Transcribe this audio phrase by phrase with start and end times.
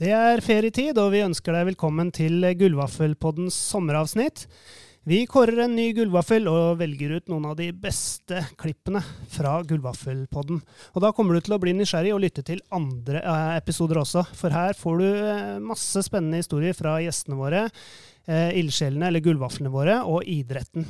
[0.00, 4.46] Det er ferietid, og vi ønsker deg velkommen til Gullvaffelpoddens sommeravsnitt.
[5.04, 10.62] Vi kårer en ny gullvaffel og velger ut noen av de beste klippene fra Gullvaffelpodden.
[10.94, 14.24] Og da kommer du til å bli nysgjerrig og lytte til andre eh, episoder også,
[14.40, 17.66] for her får du eh, masse spennende historier fra gjestene våre,
[18.24, 20.88] eh, ildsjelene eller gullvaflene våre, og idretten.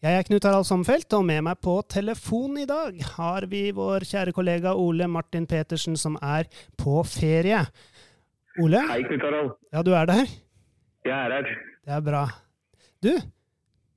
[0.00, 4.06] Jeg er Knut Harald Sommerfelt, og med meg på telefon i dag har vi vår
[4.08, 6.46] kjære kollega Ole Martin Petersen, som er
[6.80, 7.58] på ferie.
[8.64, 8.80] Ole?
[8.88, 9.50] Hei, Knut Harald.
[9.68, 10.22] Ja, du er der?
[11.04, 11.50] Jeg er her.
[11.84, 12.22] Det er bra.
[13.04, 13.10] Du,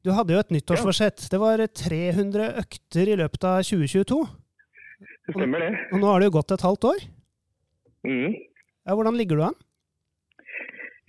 [0.04, 1.24] du hadde jo et nyttårsforsett.
[1.32, 4.20] Det var 300 økter i løpet av 2022.
[5.24, 5.72] Det stemmer det.
[5.94, 7.08] Og nå har det jo gått et halvt år.
[8.04, 8.36] Mm.
[8.84, 9.56] Ja, Hvordan ligger du an?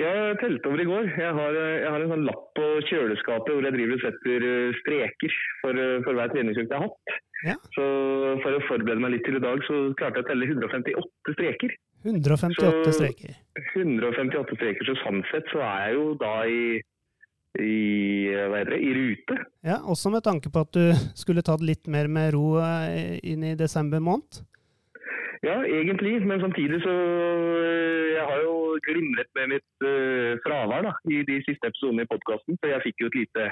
[0.02, 1.04] Jeg telte over i går.
[1.20, 4.78] Jeg har, jeg har, en sånn lapp på kjøleskapet hvor jeg driver og setter eh,
[4.80, 7.20] streker for, eh, for hver treningsøkt jeg har hatt.
[7.44, 7.54] Ja.
[7.76, 7.84] Så
[8.42, 11.76] for å forberede meg litt til i dag, så klarte jeg å telle 158 streker.
[12.04, 13.36] 158 Så- streker.
[13.76, 16.64] 158 streker, så sånn sett så er jeg jo da i,
[17.62, 17.76] i,
[18.34, 19.38] det, i rute.
[19.62, 23.46] Ja, Også med tanke på at du skulle tatt litt mer med ro eh, inn
[23.46, 24.42] i desember måned.
[25.44, 26.94] Ja, egentlig, men samtidig så
[27.60, 28.54] øh, Jeg har jo
[28.86, 32.56] glimret med mitt uh, fravær da, i de siste episodene i podkasten.
[32.60, 33.42] For jeg fikk jo et lite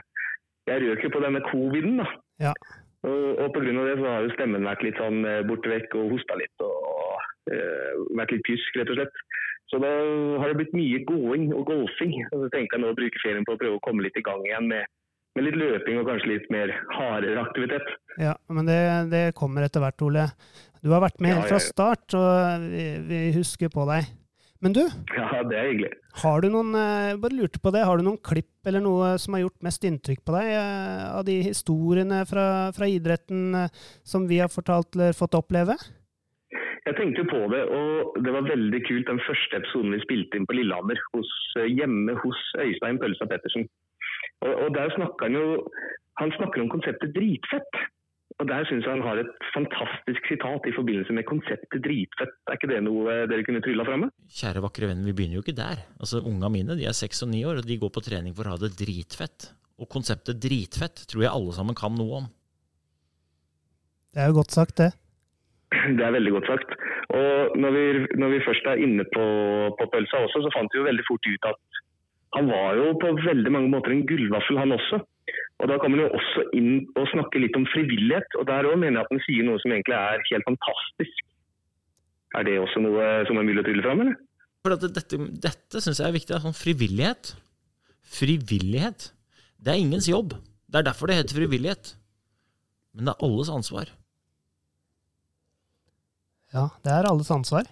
[0.70, 2.06] Jeg røk jo på denne coviden, da.
[2.46, 2.54] Ja.
[3.02, 3.84] Og, og pga.
[3.88, 6.80] det så har jo stemmen vært litt sånn øh, borte vekk og hosta litt og
[7.50, 9.22] uh, vært litt pysk, rett og slett.
[9.72, 9.92] Så da
[10.40, 12.12] har det blitt mye gåing og golfing.
[12.30, 14.24] Og så tenkte jeg nå å bruke ferien på å prøve å komme litt i
[14.24, 14.88] gang igjen med,
[15.36, 17.94] med litt løping og kanskje litt mer hardere aktivitet.
[18.20, 20.28] Ja, Men det, det kommer etter hvert, Ole.
[20.82, 24.08] Du har vært med helt fra start, og vi, vi husker på deg.
[24.62, 24.82] Men du,
[25.14, 25.90] Ja, det er hyggelig.
[26.22, 29.34] har du noen eh, bare lurte på det, har du noen klipp eller noe som
[29.34, 32.44] har gjort mest inntrykk på deg eh, av de historiene fra,
[32.76, 35.74] fra idretten eh, som vi har fortalt eller fått oppleve?
[36.82, 40.38] Jeg tenkte jo på det, og det var veldig kult den første episoden vi spilte
[40.38, 43.66] inn på Lillehammer, hos, eh, hjemme hos Øystein Pølsa Pettersen.
[44.46, 45.48] Og, og der snakker han jo
[46.20, 47.78] Han snakker om konseptet dritfett.
[48.40, 52.32] Og der syns jeg han har et fantastisk sitat i forbindelse med konseptet dritfett.
[52.48, 54.08] Er ikke det noe eh, dere kunne trylla framme?
[54.40, 55.82] Kjære vakre venn, vi begynner jo ikke der.
[56.00, 58.48] Altså, Unga mine de er seks og ni år, og de går på trening for
[58.48, 59.50] å ha det dritfett.
[59.82, 62.30] Og konseptet dritfett tror jeg alle sammen kan noe om.
[64.12, 64.92] Det er jo godt sagt, det.
[65.96, 66.74] Det er veldig godt sagt.
[67.12, 67.84] Og når vi,
[68.20, 69.24] når vi først er inne på,
[69.76, 71.80] på pølsa også, så fant vi jo veldig fort ut at
[72.32, 75.02] han var jo på veldig mange måter en gullvaffel, han også.
[75.62, 78.80] Og da kommer man jo også inn og snakke litt om frivillighet, og der òg
[78.82, 81.22] mener jeg at den sier noe som egentlig er helt fantastisk.
[82.34, 84.18] Er det også noe som er mulig å trylle fram, eller?
[84.62, 86.40] For at dette, dette syns jeg er viktig.
[86.42, 87.34] Sånn frivillighet.
[88.18, 89.10] Frivillighet.
[89.62, 90.34] Det er ingens jobb.
[90.66, 91.94] Det er derfor det heter frivillighet.
[92.96, 93.94] Men det er alles ansvar.
[96.52, 97.70] Ja, det er alles ansvar.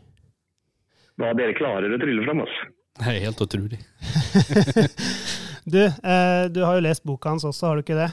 [1.20, 2.70] Hva dere klarer å trylle fram, altså.
[3.00, 3.80] Det er helt utrolig.
[5.66, 8.10] Du, eh, du har jo lest boka hans også, har du ikke det?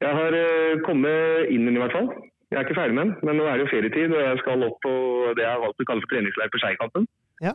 [0.00, 2.08] Jeg har eh, kommet inn i den i hvert fall.
[2.50, 4.64] Jeg er ikke ferdig med den, men nå er det jo ferietid, og jeg skal
[4.66, 4.92] opp på
[5.38, 7.06] det jeg har valgt å kalle for treningsleir på Skeikampen.
[7.44, 7.54] Ja.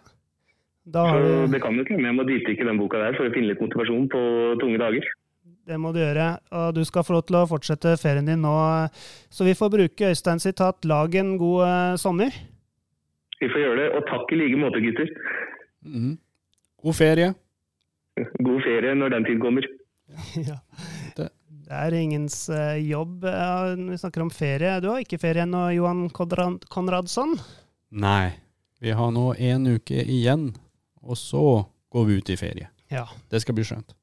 [0.85, 3.17] Da Så har du, det kan jo hende jeg må dypdykke i den boka der
[3.17, 4.21] for å finne litt motivasjon på
[4.61, 5.07] tunge dager.
[5.65, 6.27] det må du gjøre.
[6.53, 8.53] Og du skal få lov til å fortsette ferien din nå.
[9.33, 12.37] Så vi får bruke Øystein sitat 'lag en god eh, sommer'.
[13.41, 15.09] Vi får gjøre det, og takk i like måte, gutter.
[15.83, 16.17] Mhm.
[16.83, 17.33] God ferie.
[18.45, 19.65] God ferie når den tid kommer.
[20.49, 20.59] ja.
[21.17, 21.31] Det-
[21.65, 23.23] Det er ingens eh, jobb.
[23.25, 24.75] Vi snakker om ferie.
[24.83, 27.33] Du har ikke ferie ennå, Johan Konrad Konradsson?
[27.97, 28.35] Nei,
[28.83, 30.51] vi har nå en uke igjen,
[31.01, 31.41] og så
[31.89, 32.67] går vi ut i ferie.
[32.93, 33.07] Ja.
[33.33, 33.95] Det skal bli skjønt.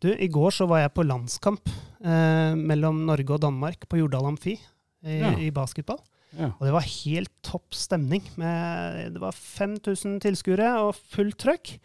[0.00, 1.68] Du, i går så var jeg på landskamp
[2.00, 5.34] eh, mellom Norge og Danmark på Jordal Amfi i, Ja.
[5.36, 6.00] i basketball.
[6.32, 6.54] Ja.
[6.56, 8.24] Og det var helt topp stemning.
[8.40, 11.76] Med, det var 5000 tilskuere og fullt trøkk.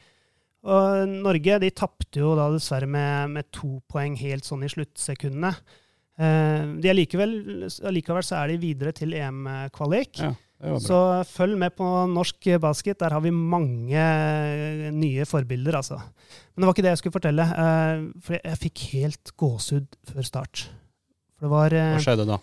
[0.65, 5.51] Og Norge de tapte jo da dessverre med, med to poeng helt sånn i sluttsekundene.
[6.17, 7.35] Eh, de er likevel,
[7.85, 10.21] allikevel så er de videre til EM-kvalik.
[10.23, 10.31] Ja.
[10.81, 10.97] Så
[11.27, 12.97] følg med på norsk basket.
[13.03, 14.05] Der har vi mange
[14.95, 15.99] nye forbilder, altså.
[16.55, 17.45] Men det var ikke det jeg skulle fortelle.
[17.45, 20.63] eh, For jeg, fikk helt gåsehud før start.
[21.37, 22.39] For det var eh, Hva skjedde da?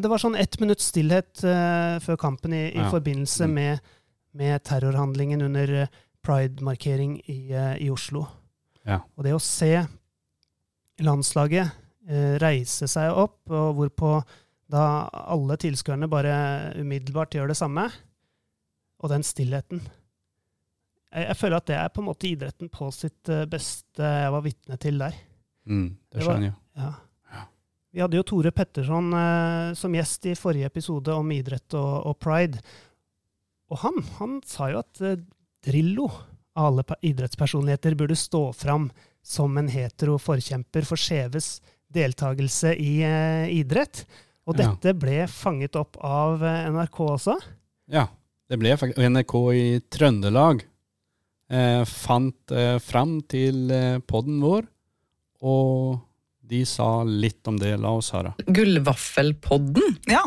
[0.00, 2.88] Det var sånn ett minutts stillhet eh, før kampen i, i Ja.
[2.90, 3.54] forbindelse Mm.
[3.54, 3.80] med,
[4.34, 5.88] med terrorhandlingen under eh,
[6.24, 8.24] pride-markering i, eh, i Oslo.
[8.84, 9.00] Ja.
[9.16, 9.70] Og det å se
[11.04, 11.70] landslaget
[12.08, 14.14] eh, reise seg opp, og hvorpå
[14.74, 14.84] da
[15.28, 16.34] alle tilskuerne bare
[16.80, 17.88] umiddelbart gjør det samme,
[19.04, 19.82] og den stillheten
[21.14, 24.30] jeg, jeg føler at det er på en måte idretten på sitt eh, beste jeg
[24.34, 25.14] var vitne til der.
[25.68, 26.56] Mm, det Det var- skjønner jeg.
[26.80, 26.92] Ja.
[27.94, 32.16] Vi hadde jo Tore Petterson eh, som gjest i forrige episode om idrett og, og
[32.18, 32.58] pride.
[33.70, 35.20] Og han, han sa jo at eh,
[35.64, 36.10] Drillo,
[36.56, 38.90] av alle idrettspersonligheter, burde stå fram
[39.24, 41.58] som en hetero forkjemper for skjeves
[41.94, 44.04] deltakelse i eh, idrett.
[44.46, 44.68] Og Ja.
[44.74, 47.38] dette ble fanget opp av eh, NRK også.
[47.88, 48.06] Ja,
[48.50, 50.60] det ble faktisk NRK i Trøndelag
[51.50, 54.66] eh, fant eh, fram til eh, podden vår,
[55.44, 56.00] og
[56.44, 57.72] de sa litt om det.
[57.80, 58.34] La oss høre.
[58.44, 59.96] Gullvaffelpodden.
[60.12, 60.20] Ja.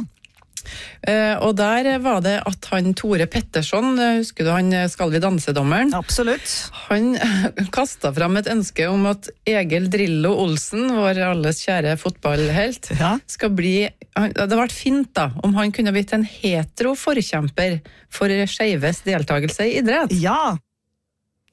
[1.07, 5.11] Eh, og der var det at han Tore Petterson, eh, husker du han eh, Skal
[5.13, 5.93] vi danse-dommeren?
[5.97, 6.47] Absolutt.
[6.87, 7.13] Han
[7.75, 13.15] kasta fram et ønske om at Egil Drillo Olsen, vår alles kjære fotballhelt, Ja.
[13.27, 17.79] skal bli Det hadde vært fint da, om han kunne blitt en hetero forkjemper
[18.09, 20.13] for skeives deltakelse i idrett.
[20.21, 20.57] ja.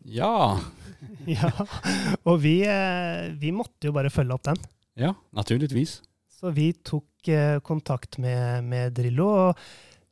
[0.04, 0.60] Ja,
[1.26, 1.48] Ja,
[2.28, 2.58] og vi,
[3.40, 4.58] vi måtte jo bare følge opp den.
[5.00, 6.02] ja, naturligvis.
[6.44, 9.60] Så vi tok eh, kontakt med, med Drillo, og,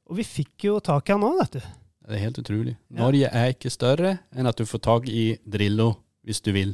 [0.08, 1.66] og vi fikk jo tak i han òg, vet du.
[2.08, 2.72] Det er helt utrolig.
[2.96, 5.90] Norge er ikke større enn at du får tak i Drillo
[6.24, 6.72] hvis du vil.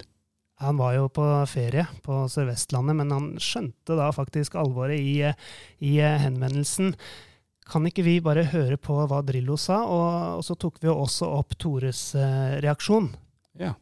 [0.62, 5.93] Han var jo på ferie på Sør-Vestlandet, men han skjønte da faktisk alvoret i, i
[5.99, 6.94] eh, henvendelsen.
[7.66, 9.81] Kan ikke vi bare høre på hva Drillo sa?
[9.90, 13.11] Og, og så tok vi jo også opp Tores eh, reaksjon.
[13.58, 13.75] Ja.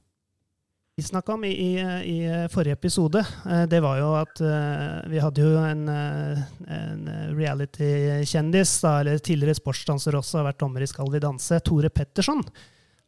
[0.99, 1.73] Vi snakka om i, i,
[2.17, 3.21] i forrige episode,
[3.51, 6.39] eh, det var jo at eh, vi hadde jo en, eh,
[6.73, 7.03] en
[7.37, 12.41] reality-kjendis, eller tidligere sportsdanser også, har vært dommer i Skal vi danse, Tore Petterson.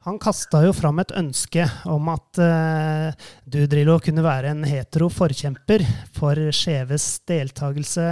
[0.05, 5.09] Han kasta jo fram et ønske om at uh, du, Drillo, kunne være en hetero
[5.11, 5.83] forkjemper
[6.17, 8.07] for skjeves deltakelse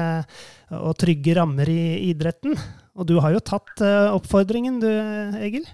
[0.81, 2.57] og trygge rammer i idretten.
[2.97, 4.91] Og du har jo tatt uh, oppfordringen, du,
[5.39, 5.69] Egil?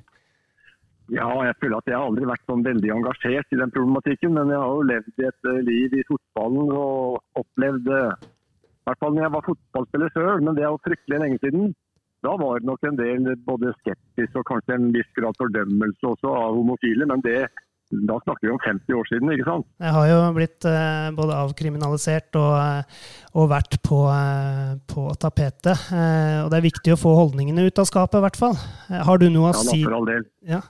[1.12, 4.52] Ja, jeg føler at jeg har aldri vært sånn veldig engasjert i den problematikken, men
[4.52, 9.12] jeg har jo levd et eh, liv i fotballen og opplevd eh, I hvert fall
[9.12, 11.74] når jeg var fotballspiller sjøl, men det er jo fryktelig lenge siden.
[12.24, 16.32] Da var det nok en del både skeptisk og kanskje en viss grad fordømmelse også
[16.32, 17.42] av homofile, men det,
[18.08, 19.66] da snakker vi om 50 år siden, ikke sant?
[19.84, 23.06] Jeg har jo blitt eh, både avkriminalisert og, eh,
[23.36, 25.86] og vært på, eh, på tapetet.
[25.92, 28.56] Eh, og det er viktig å få holdningene ut av skapet, i hvert fall.
[28.88, 30.24] Eh, har du noe å si Ja, da, for all del.
[30.54, 30.60] ja.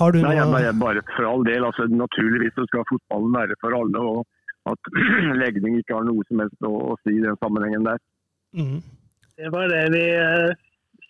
[0.00, 1.64] Har du Nei, noe jeg, bare for all del.
[1.68, 4.92] Altså, naturligvis så skal fotballen være for alle, og at
[5.42, 7.98] legning ikke har noe som helst å, å si i den sammenhengen der.
[8.56, 8.78] mm.
[9.42, 10.52] Det var det vi eh,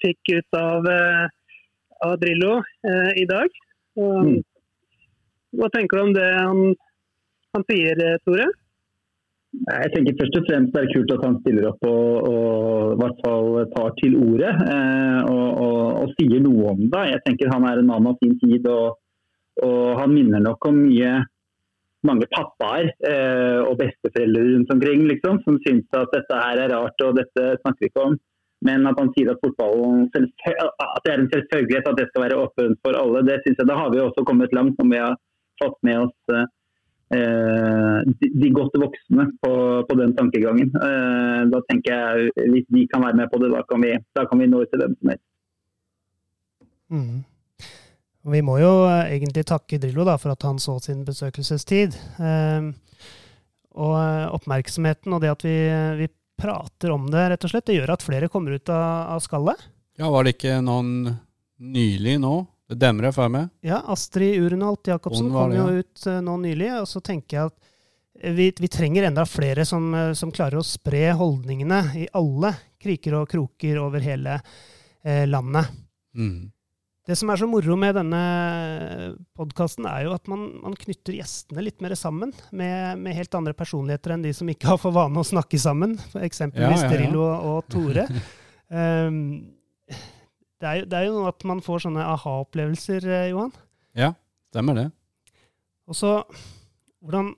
[0.02, 1.26] fikk ut av, eh,
[2.06, 2.56] av Drillo
[2.86, 3.50] eh, i dag.
[3.98, 4.38] Og, Mm.
[5.52, 6.60] Hva tenker du om det han,
[7.56, 8.48] han sier, Tore?
[9.52, 12.98] Jeg tenker først og fremst det er kult at han stiller opp og, og i
[13.02, 17.02] hvert fall tar til orde eh, og, og, og sier noe om det.
[17.10, 18.98] Jeg tenker Han er en mann av sin tid, og,
[19.62, 21.10] han minner nok om mye
[22.08, 27.04] mange pappaer eh, og besteforeldre rundt omkring liksom, som syns at dette her er rart
[27.04, 28.16] og dette snakker vi ikke om.
[28.64, 32.80] Men at han sier at at det er en selvfølgelighet at det skal være åpent
[32.80, 35.20] for alle, det synes jeg da har vi også kommet langt når vi har
[35.62, 36.46] fått med oss eh,
[37.16, 39.52] eh, de, de godt voksne på,
[39.88, 40.72] på den tankegangen.
[40.76, 44.26] Eh, da tenker jeg Hvis de kan være med på det, da kan vi, da
[44.28, 45.28] kan vi nå ut til hvem som helst.
[46.92, 47.20] Mm.
[48.32, 51.96] Vi må jo egentlig takke Drillo da, for at han så sin besøkelsestid.
[52.22, 52.72] Eh,
[53.72, 53.94] og
[54.36, 55.56] oppmerksomheten og det at vi,
[56.02, 56.08] vi
[56.42, 59.68] prater om det, rett og slett, det gjør at flere kommer ut av, av skallet.
[60.00, 61.14] Ja, var det ikke noen
[61.62, 62.34] nylig nå?
[62.74, 63.50] Det er med.
[63.66, 65.82] Ja, Astrid Urenholt Jacobsen kom jo ja.
[65.82, 69.92] ut eh, nå nylig, og så tenker jeg at vi, vi trenger enda flere som,
[69.94, 74.38] eh, som klarer å spre holdningene i alle kriker og kroker over hele
[75.04, 75.70] eh, landet.
[76.14, 76.50] Mm.
[77.02, 78.18] Det som er så moro med denne
[79.34, 83.56] podkasten, er jo at man, man knytter gjestene litt mer sammen med, med helt andre
[83.58, 86.92] personligheter enn de som ikke har for vane å snakke sammen, eksempelvis Ja, ja, ja.
[86.94, 88.06] Drillo og, og Tore.
[88.70, 89.18] um,
[90.62, 93.52] det, er jo, det er jo at man får sånne aha-opplevelser, eh, Johan.
[93.98, 94.12] Ja,
[94.52, 94.88] stemmer det.
[95.90, 96.20] Og så
[97.02, 97.32] hvordan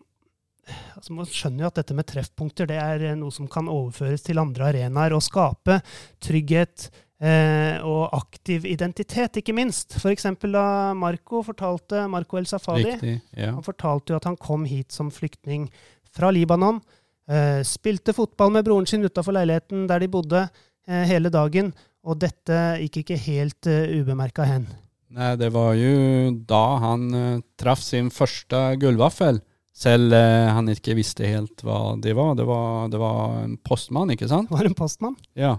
[0.97, 4.25] altså Man skjønner jo at dette med treffpunkter det er eh, noe som kan overføres
[4.25, 5.77] til andre arenaer og skape
[6.25, 6.87] trygghet
[7.21, 9.99] eh, og aktiv identitet, ikke minst.
[10.01, 10.25] F.eks.
[10.45, 10.67] da
[10.97, 13.19] Marco fortalte, Marco El Safadi Riktig.
[13.37, 13.53] Ja.
[13.53, 15.69] han fortalte jo at han kom hit som flyktning
[16.15, 16.81] fra Libanon.
[17.29, 20.47] Eh, spilte fotball med broren sin utafor leiligheten der de bodde
[20.89, 21.73] eh, hele dagen.
[22.05, 24.69] Og dette gikk ikke helt uh, ubemerka hen.
[25.15, 29.41] Nei, det var jo da han uh, traff sin første gullvaffel.
[29.75, 32.35] Selv uh, han ikke visste helt hva det var.
[32.39, 34.51] Det var, det var en postmann, ikke sant?
[34.51, 35.17] Det Var en postmann.
[35.39, 35.57] Ja.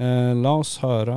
[0.00, 1.14] Uh, la oss høre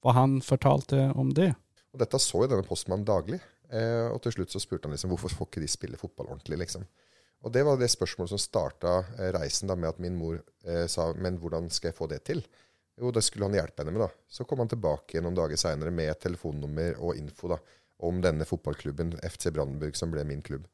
[0.00, 1.52] hva han fortalte om det.
[1.92, 3.40] Og dette så jo denne postmannen daglig.
[3.70, 6.58] Eh, og til slutt så spurte han liksom hvorfor får ikke de spille fotball ordentlig,
[6.64, 6.86] liksom.
[7.40, 10.86] Og det var det spørsmålet som starta eh, reisen da med at min mor eh,
[10.90, 12.42] sa men hvordan skal jeg få det til?
[13.00, 14.10] Jo, det skulle han hjelpe henne med, da.
[14.28, 17.56] Så kom han tilbake noen dager seinere med telefonnummer og info da,
[18.04, 20.66] om denne fotballklubben, FC Brandenburg, som ble min klubb.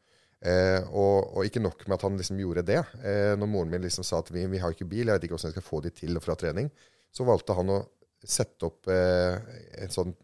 [0.46, 2.80] Eh, og, og, ikke nok med at han liksom gjorde det.
[3.00, 5.36] Eh, når moren min liksom sa at vi, vi har ikke bil, jeg vet ikke
[5.36, 6.70] hvordan jeg skal få de til og fra trening,
[7.14, 7.80] så valgte han å
[8.26, 9.36] sette opp eh,
[9.82, 10.14] en sånn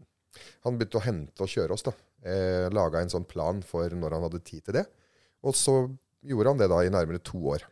[0.65, 1.85] Han begynte å hente og kjøre oss.
[1.87, 1.93] da.
[2.25, 4.87] Eh, Laga en sånn plan for når han hadde tid til det.
[5.45, 5.75] Og så
[6.25, 7.67] gjorde han det da i nærmere to år.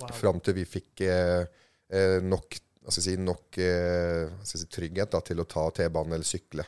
[0.00, 0.12] Wow.
[0.16, 1.42] Fram til vi fikk eh,
[1.90, 6.64] eh nok, si, nok eh, si, trygghet da, til å ta T-banen eller sykle.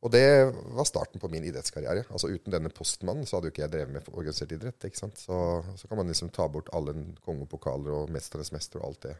[0.00, 2.06] Og det var starten på min idrettskarriere.
[2.08, 4.86] Altså Uten denne postmannen så hadde jo ikke jeg drevet med organisert idrett.
[4.86, 5.18] ikke sant?
[5.20, 5.34] Så,
[5.76, 6.94] så kan man liksom ta bort alle
[7.26, 9.16] kongepokaler og Mesternes mester og alt det.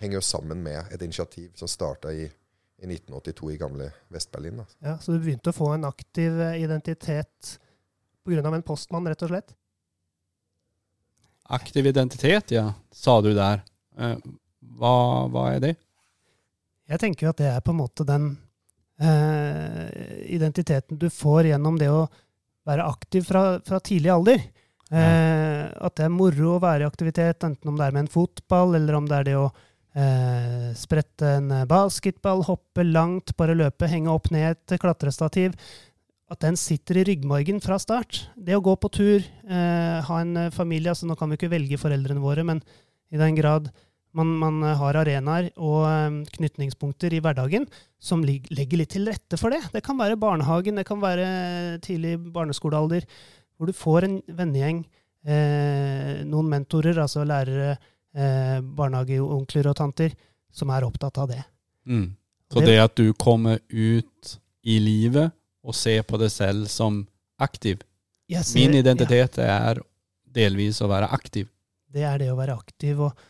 [0.00, 2.30] Henger jo sammen med et initiativ som starta i
[2.82, 4.64] i 1982 i gamle Vest-Berlin.
[4.82, 7.58] Ja, Så du begynte å få en aktiv eh, identitet
[8.26, 8.42] pga.
[8.42, 9.54] en postmann, rett og slett?
[11.54, 13.62] Aktiv identitet, ja, sa du der.
[14.62, 14.94] Eh, hva,
[15.32, 15.74] hva, er det?
[16.92, 18.32] Jeg tenker jo at det er på en måte den
[19.00, 19.86] eh,
[20.34, 22.06] identiteten du får gjennom det å
[22.68, 24.46] være aktiv fra, fra tidlig alder.
[24.92, 28.12] Eh, at det er moro å være i aktivitet, enten om det er med en
[28.12, 29.50] fotball, eller om det er det å
[29.92, 35.56] Eh, sprette en basketball, hoppe langt, bare løpe, henge opp ned et klatrestativ.
[36.32, 38.22] At den sitter i ryggmargen fra start.
[38.36, 41.76] Det å gå på tur, eh, ha en familie altså Nå kan vi ikke velge
[41.76, 42.62] foreldrene våre, men
[43.12, 43.70] i den grad
[44.16, 47.66] man, man har arenaer og um, knytningspunkter i hverdagen
[48.02, 49.62] som legger litt til rette for det.
[49.72, 53.06] Det kan være barnehagen, det kan være tidlig barneskolealder,
[53.56, 54.82] hvor du får en vennegjeng,
[55.22, 57.76] eh, noen mentorer, altså lærere,
[58.10, 60.16] eh, barnehageonkler og tanter
[60.52, 61.44] som er opptatt av det.
[61.86, 62.08] Mm.
[62.50, 64.34] Så det, det at du kommer ut
[64.66, 67.04] i livet og ser på deg selv som
[67.42, 67.80] aktiv
[68.32, 69.58] ser, Min identitet ja.
[69.70, 69.82] er
[70.32, 71.48] delvis å være aktiv.
[71.92, 73.24] Det er det å være aktiv og,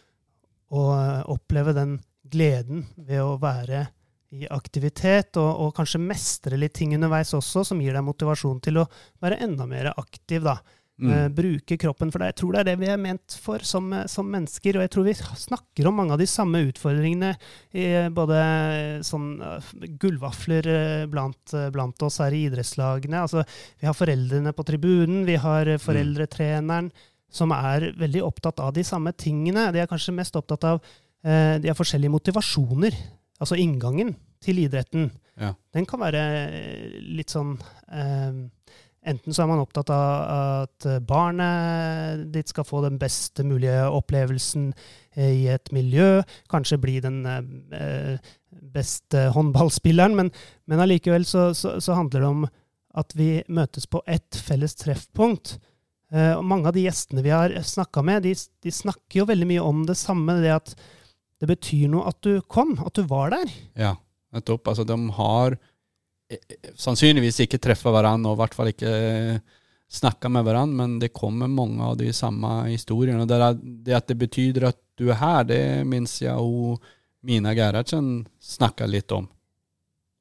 [0.72, 1.98] og eh, oppleve den
[2.32, 3.86] gleden ved å være
[4.32, 8.80] i aktivitet, og, og, kanskje mestre litt ting underveis også, som gir deg motivasjon til
[8.80, 8.86] å
[9.20, 10.40] være enda mer aktiv.
[10.46, 10.56] da.
[11.02, 11.10] Mm.
[11.10, 12.12] Uh, bruke kroppen.
[12.12, 12.30] For deg.
[12.32, 14.78] jeg tror det er det vi er ment for som, som, mennesker.
[14.78, 17.32] Og jeg tror vi snakker om mange av de samme utfordringene
[17.76, 18.40] i både
[19.04, 20.70] sånn uh, gullvafler
[21.12, 23.24] blant, blant, oss her i idrettslagene.
[23.26, 23.44] Altså,
[23.80, 27.11] vi har foreldrene på tribunen, vi har foreldretreneren, mm.
[27.32, 29.70] Som er veldig opptatt av de samme tingene.
[29.72, 30.82] De er kanskje mest opptatt av
[31.22, 32.96] De har forskjellige motivasjoner.
[33.38, 34.08] Altså inngangen
[34.42, 35.04] til idretten.
[35.38, 35.52] Ja.
[35.70, 36.22] Den kan være
[37.14, 37.52] litt sånn
[39.02, 40.10] Enten så er man opptatt av
[40.54, 44.68] at barnet ditt skal få den beste mulige opplevelsen
[45.16, 46.20] eh, i et miljø,
[46.52, 48.22] kanskje bli den eh,
[48.74, 50.30] beste håndballspilleren, men,
[50.70, 52.46] men allikevel så, så, så, handler det om
[53.02, 55.56] at vi møtes på ett felles treffpunkt.
[56.12, 59.48] Eh, og mange av de gjestene vi har snakka med, de, de, snakker jo veldig
[59.48, 60.74] mye om det samme, det at
[61.42, 63.52] det betyr noe at du kom, at du var der.
[63.78, 63.96] Ja,
[64.36, 64.68] nettopp.
[64.70, 65.56] Altså, de har
[66.78, 68.92] sannsynligvis ikke treffer hverandre, og i hvert fall ikke
[69.92, 73.24] snakka med hverandre, men det kommer mange av de samme historiene.
[73.24, 73.40] Og det,
[73.88, 76.80] det at det betyr at du er her, det minnes jeg hun
[77.22, 79.28] Mina Gerhardsen snakka litt om.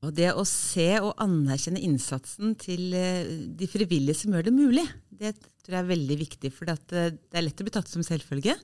[0.01, 3.27] Og det å se og anerkjenne innsatsen til eh,
[3.58, 6.51] de frivillige som gjør det mulig, det tror jeg er veldig viktig.
[6.55, 8.55] For eh, det er lett å bli tatt som selvfølge.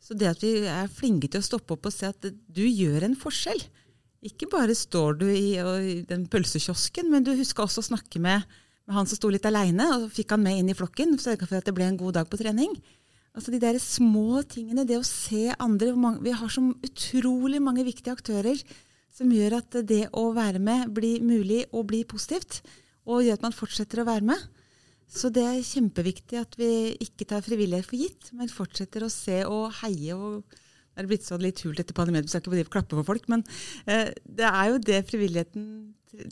[0.00, 3.06] Så det at vi er flinke til å stoppe opp og se at du gjør
[3.06, 3.60] en forskjell,
[4.24, 8.44] ikke bare står du i, i den pølsekiosken, men du huska også å snakke med,
[8.88, 11.18] med han som sto litt aleine, og fikk han med inn i flokken.
[11.20, 12.72] Sørga for at det ble en god dag på trening.
[13.34, 15.92] Altså De der små tingene, det å se andre
[16.22, 18.60] Vi har så utrolig mange viktige aktører
[19.14, 22.62] som gjør at det å være med blir mulig og blir positivt.
[23.06, 24.44] Og gjør at man fortsetter å være med.
[25.10, 29.42] Så det er kjempeviktig at vi ikke tar frivillighet for gitt, men fortsetter å se
[29.46, 30.42] og heie og
[30.94, 33.24] det er blitt sånn litt hult etter pandemien, vi skal ikke klappe for folk.
[33.26, 33.42] Men
[33.90, 35.64] eh, det er jo det frivilligheten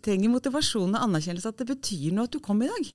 [0.05, 0.31] trenger.
[0.31, 1.51] Motivasjon og anerkjennelse.
[1.51, 2.93] At det betyr noe at du kom i dag.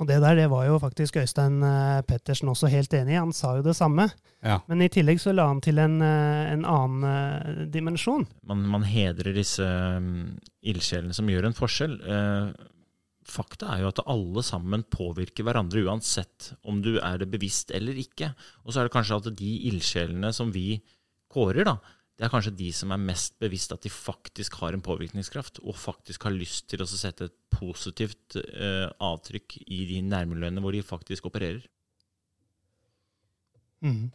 [0.00, 3.20] Og det der det var jo faktisk Øystein eh, Pettersen også helt enig i.
[3.20, 4.08] Han sa jo det samme.
[4.42, 4.58] Ja.
[4.70, 8.24] Men i tillegg så la han til en, eh, en annen uh, dimensjon.
[8.48, 10.32] Man, man hedrer disse um,
[10.64, 11.98] ildsjelene som gjør en forskjell.
[13.28, 17.98] Fakta er jo at alle sammen påvirker hverandre uansett om du er det bevisst eller
[18.00, 18.32] ikke.
[18.64, 20.80] Og så er det kanskje at de ildsjelene som vi
[21.32, 21.78] kårer, da,
[22.22, 25.74] det er kanskje de som er mest bevisst at de faktisk har en påvirkningskraft, og
[25.74, 30.84] faktisk har lyst til å sette et positivt uh, avtrykk i de nærmiljøene hvor de
[30.86, 31.64] faktisk opererer.
[33.82, 34.12] Mm.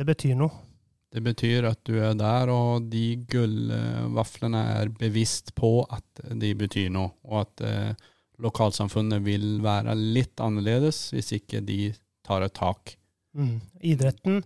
[0.00, 0.64] Det betyr noe.
[1.12, 6.88] Det betyr at du er der, og de gullvaflene er bevisst på at de betyr
[6.94, 8.08] noe, og at eh,
[8.40, 11.90] lokalsamfunnet vil være litt annerledes hvis ikke de
[12.24, 12.96] tar et tak
[13.30, 13.60] Mm.
[13.86, 14.40] Idretten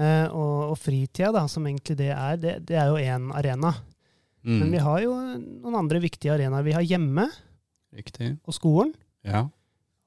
[0.00, 3.74] og, og fritida, da, som egentlig det er, det, det er jo én arena.
[4.42, 4.58] Mm.
[4.58, 6.64] Men vi har jo noen andre viktige arenaer.
[6.66, 7.26] Vi har hjemme
[7.94, 8.34] Riktig.
[8.48, 8.94] og skolen.
[9.26, 9.46] Ja.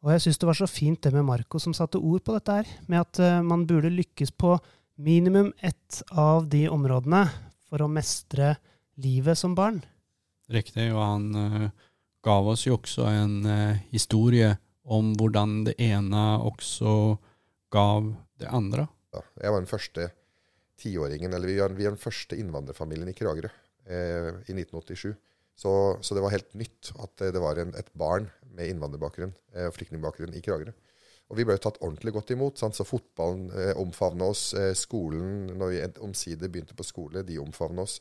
[0.05, 2.59] Og jeg syns det var så fint det med Marco som satte ord på dette
[2.59, 4.53] her, med at uh, man burde lykkes på
[5.01, 7.23] minimum ett av de områdene
[7.65, 8.53] for å mestre
[9.01, 9.81] livet som barn.
[10.51, 11.71] Riktig, og han uh,
[12.25, 14.53] gav oss jo også en uh, historie
[14.85, 17.15] om hvordan det ene også
[17.73, 18.85] gav det andre.
[19.15, 20.09] Ja, jeg var den første
[20.81, 23.49] tiåringen, eller vi var, vi var den første innvandrerfamilien i Kragerø
[23.87, 25.13] eh, i 1987.
[25.55, 25.71] Så,
[26.03, 29.75] så, det var helt nytt at det var en, et barn med innvandrerbakgrunn eh, og
[29.77, 30.75] flyktningbakgrunn i Kragerø.
[31.31, 32.59] Og vi ble tatt ordentlig godt imot.
[32.59, 32.77] Sant?
[32.77, 34.49] Så fotballen eh, omfavna oss.
[34.59, 37.97] Eh, skolen, når vi omsider begynte på skole, de omfavna oss.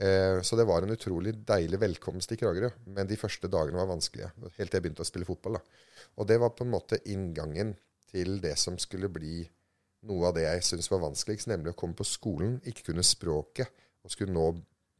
[0.00, 2.70] Eh, så det var en utrolig deilig velkomst i Kragerø.
[2.94, 4.30] Men de første dagene var vanskelige.
[4.58, 5.58] Helt til jeg begynte å spille fotball.
[5.58, 6.04] Da.
[6.20, 7.74] Og det var på en måte inngangen
[8.10, 9.42] til det som skulle bli
[10.08, 13.72] noe av det jeg syntes var vanskeligst, nemlig å komme på skolen, ikke kunne språket,
[14.04, 14.46] og skulle nå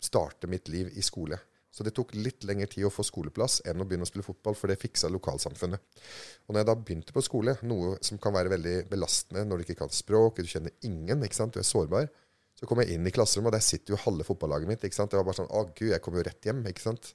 [0.00, 1.38] starte mitt liv i skole.
[1.70, 4.56] Så det tok litt lengre tid å få skoleplass enn å begynne å spille fotball,
[4.58, 6.00] for det fiksa lokalsamfunnet.
[6.48, 9.66] Og når jeg da begynte på skole, noe som kan være veldig belastende når du
[9.68, 12.10] ikke kan språk, du kjenner ingen, ikke sant, du er sårbar,
[12.58, 14.82] så kom jeg inn i klasserommet, og der sitter jo halve fotballaget mitt.
[14.84, 17.14] ikke sant, Det var bare sånn Å, gud, jeg kommer jo rett hjem, ikke sant.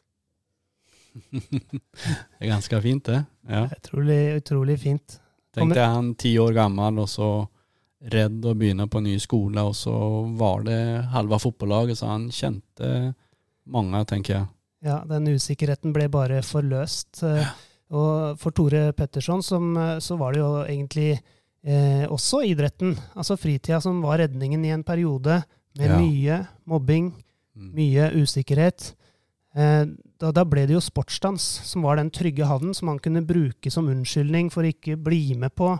[1.36, 3.20] det er ganske fint, det.
[3.52, 3.68] Ja.
[3.76, 5.20] Utrolig, utrolig fint.
[5.56, 7.30] Tenk deg han ti år gammel, og så
[8.12, 9.94] redd å begynne på en ny skole, og så
[10.38, 10.80] var det
[11.14, 12.90] halve fotballaget, så han kjente
[13.72, 14.50] mange, tenker jeg.
[14.86, 17.24] Ja, den usikkerheten ble bare forløst.
[17.24, 17.50] Ja.
[17.96, 23.80] Og for Tore Petterson som, så var det jo egentlig eh, også idretten, altså fritida,
[23.82, 25.42] som var redningen i en periode
[25.78, 26.00] med ja.
[26.00, 27.12] mye mobbing,
[27.56, 27.70] mm.
[27.78, 28.92] mye usikkerhet.
[29.56, 29.84] Eh,
[30.20, 33.72] da, da, ble det jo sportsdans som var den trygge havnen som han kunne bruke
[33.72, 35.74] som unnskyldning for å ikke bli med på,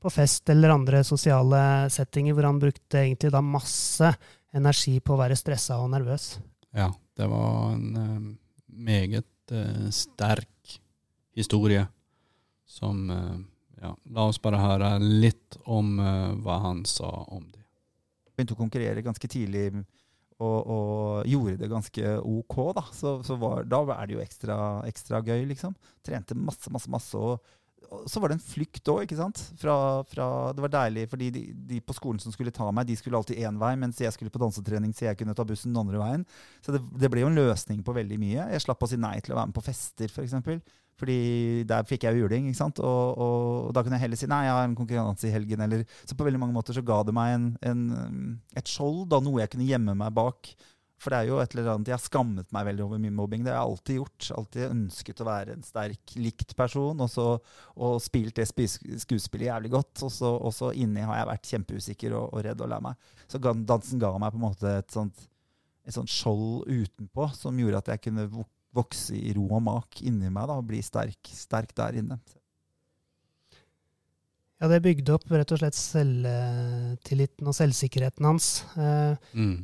[0.00, 1.60] på, fest eller andre sosiale
[1.92, 4.12] settinger, hvor han brukte egentlig da masse
[4.56, 6.36] energi på å være stressa og nervøs.
[6.76, 8.30] Ja, det var en uh,
[8.66, 10.78] meget uh, sterk
[11.36, 11.84] historie
[12.66, 13.36] som uh,
[13.80, 15.98] ja, La oss bare høre litt om
[16.40, 17.60] hva han sa om det.
[18.32, 19.66] Begynte å konkurrere ganske tidlig
[20.36, 22.84] og, og, gjorde det ganske OK, da.
[22.92, 24.56] Så, så var, da er det jo ekstra,
[24.88, 25.76] ekstra, gøy, liksom.
[26.04, 27.16] Trente masse, masse, masse.
[27.16, 27.40] Og
[28.06, 29.40] så var det en flykt òg, ikke sant.
[29.60, 29.76] Fra,
[30.10, 33.18] fra, det var deilig, fordi de, de, på skolen som skulle ta meg, de skulle
[33.18, 36.00] alltid én vei, mens jeg skulle på dansetrening, så jeg kunne ta bussen den andre
[36.02, 36.26] veien.
[36.64, 38.48] Så det, det ble jo en løsning på veldig mye.
[38.54, 40.36] Jeg slapp å si nei til å være med på fester, f.eks.
[40.96, 42.80] Fordi der fikk jeg jo juling, ikke sant.
[42.80, 45.66] Og, og, og, da kunne jeg heller si nei, jeg har en konkurranse i helgen,
[45.66, 49.20] eller Så på veldig mange måter så ga det meg en, en, et skjold, da,
[49.24, 50.54] noe jeg kunne gjemme meg bak.
[50.96, 53.44] For det er jo et eller annet Jeg har skammet meg veldig over min mobbing.
[53.44, 54.28] Det har jeg alltid gjort.
[54.38, 57.26] Alltid ønsket å være en sterk, likt person, og, så,
[57.76, 60.06] og spilt det skuespillet jævlig godt.
[60.08, 63.08] Og så, og så inni har jeg vært kjempeusikker og, og redd og lei meg.
[63.28, 65.26] Så dansen ga meg på en måte et sånt
[65.86, 68.26] et sånt skjold utenpå som gjorde at jeg kunne
[68.76, 72.18] vokse i ro og mak inni meg da, og bli sterk, sterk der inne.
[74.56, 78.50] Ja, det bygde opp rett og slett selvtilliten og selvsikkerheten hans.
[78.80, 79.56] Eh, mm.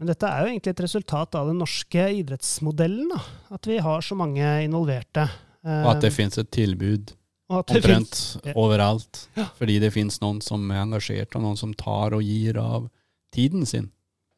[0.00, 3.10] Men dette er jo egentlig et resultat av den norske idrettsmodellen.
[3.12, 3.20] Da.
[3.56, 5.26] At vi har så mange involverte.
[5.60, 7.12] Og at det fins et tilbud
[7.50, 8.54] omtrent ja.
[8.54, 9.26] overalt.
[9.36, 9.50] Ja.
[9.58, 12.88] Fordi det fins noen som er engasjert, og noen som tar og gir av
[13.34, 13.90] tiden sin,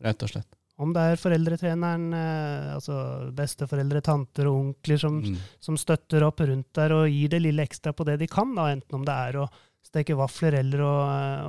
[0.03, 0.49] rett og slett.
[0.83, 2.97] Om det er foreldretreneren, eh, altså
[3.37, 5.37] besteforeldre, tanter og onkler som, mm.
[5.63, 8.71] som, støtter opp rundt der og gir det lille ekstra på det de kan, da,
[8.73, 9.51] enten om det er å
[9.85, 10.95] steke vafler eller å,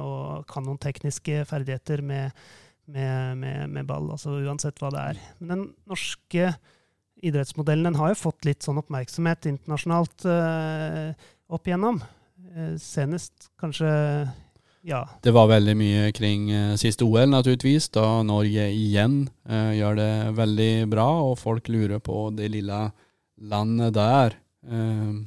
[0.04, 0.12] å
[0.50, 2.46] kan noen tekniske ferdigheter med,
[2.92, 5.22] med, med, med, ball, altså uansett hva det er.
[5.40, 6.52] Men den norske
[7.24, 11.14] idrettsmodellen den har jo fått litt sånn oppmerksomhet internasjonalt uh,
[11.54, 12.02] opp igjennom.
[12.52, 13.92] Uh, senest kanskje
[14.84, 15.06] ja.
[15.24, 20.12] Det var veldig mye kring uh, siste OL, naturligvis, da Norge igjen uh, gjør det
[20.36, 22.80] veldig bra, og folk lurer på det lille
[23.48, 24.36] landet der.
[24.68, 25.24] Uh,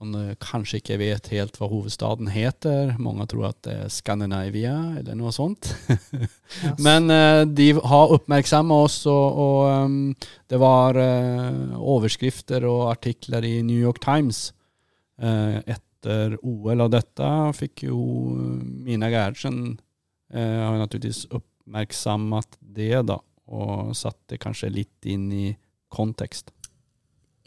[0.00, 2.94] som kanskje ikke vet helt hva hovedstaden heter.
[2.96, 5.74] Mange tror at det er Scandinavia eller noe sånt.
[5.92, 6.78] yes.
[6.86, 7.12] Men
[7.52, 9.98] de har oppmerksammet oss, og, og um,
[10.48, 10.96] det var
[11.76, 14.54] overskrifter og artikler i New York Times
[15.20, 16.86] uh, etter OL.
[16.86, 18.00] Og dette fikk jo
[18.64, 19.76] Mina Gerhardsen
[20.32, 23.18] eh, har naturligvis oppmerksammet det, da,
[23.50, 25.46] og satt det kanskje litt inn i
[25.90, 26.52] kontekst.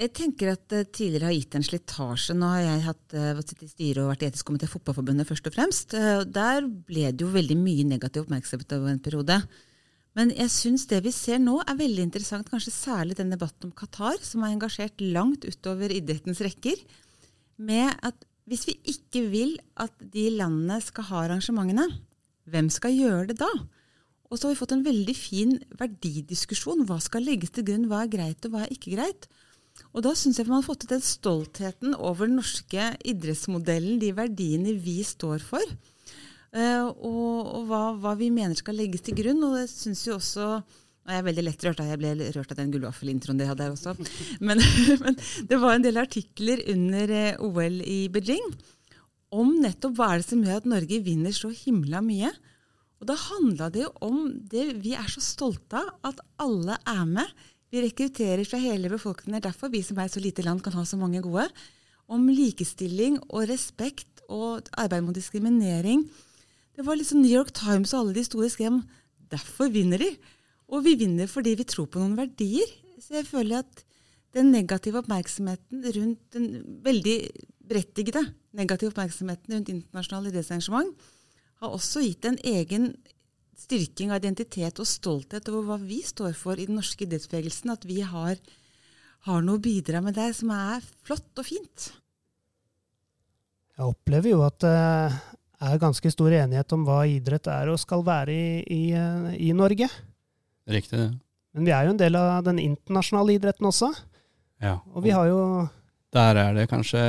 [0.01, 2.33] Jeg tenker at det tidligere har gitt en slitasje.
[2.33, 5.49] Nå har jeg hatt, uh, sittet i styret og vært i etisk komité Fotballforbundet først
[5.49, 5.93] og fremst.
[5.93, 9.37] Uh, der ble det jo veldig mye negativ oppmerksomhet over en periode.
[10.17, 13.75] Men jeg syns det vi ser nå er veldig interessant, kanskje særlig den debatten om
[13.77, 16.81] Qatar, som har engasjert langt utover idrettens rekker,
[17.61, 18.17] med at
[18.49, 21.87] hvis vi ikke vil at de landene skal ha arrangementene,
[22.49, 23.49] hvem skal gjøre det da?
[24.29, 26.83] Og så har vi fått en veldig fin verdidiskusjon.
[26.89, 27.87] Hva skal legges til grunn?
[27.89, 29.29] Hva er greit, og hva er ikke greit?
[29.93, 34.13] Og da syns jeg man har fått til den stoltheten over den norske idrettsmodellen, de
[34.17, 35.75] verdiene vi står for.
[36.53, 39.41] Uh, og, og hva, hva, vi mener skal legges til grunn.
[39.45, 40.49] Og det syns jo også
[41.03, 43.73] og jeg er veldig lett rørt, jeg ble rørt av den gullvaffelintroen de hadde her
[43.73, 43.91] også.
[44.47, 44.61] Men,
[45.03, 45.17] men,
[45.49, 48.45] det var en del artikler under eh, OL i Beijing
[49.33, 52.31] om nettopp hva er det som gjør at Norge vinner så himla mye.
[53.01, 54.19] Og da handla det jo om
[54.51, 57.33] det vi er så stolte av, at alle er med.
[57.73, 59.41] Vi rekrutterer fra hele befolkningen.
[59.41, 61.47] Derfor vi som er så lite land, kan ha så mange gode.
[62.05, 66.03] Om likestilling og respekt og arbeid mot diskriminering.
[66.77, 68.77] Det var liksom New York Times og alle de store skrev
[69.31, 70.11] derfor vinner de.
[70.69, 72.69] Og vi vinner fordi vi tror på noen verdier.
[73.01, 73.83] Så jeg føler at
[74.37, 76.47] den negative oppmerksomheten rundt den
[76.85, 77.17] veldig
[77.65, 78.21] berettigede
[78.53, 80.93] negative oppmerksomheten rundt internasjonale idrettsarrangement
[81.61, 82.91] har også gitt en egen
[83.63, 87.73] styrking av identitet og stolthet over hva vi står for i den norske idrettsbevegelsen.
[87.73, 88.37] At vi har,
[89.27, 91.91] har noe å bidra med der som er flott og fint.
[93.73, 94.73] Jeg opplever jo at det
[95.63, 98.83] er ganske stor enighet om hva idrett er og skal være i, i,
[99.47, 99.87] i Norge.
[100.69, 101.11] Riktig det.
[101.53, 103.91] Men vi er jo en del av den internasjonale idretten også.
[104.63, 104.79] Ja.
[104.93, 105.39] Og vi har jo
[106.13, 107.01] Der er det kanskje